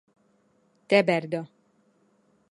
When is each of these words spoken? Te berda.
Te 0.87 1.01
berda. 1.09 1.41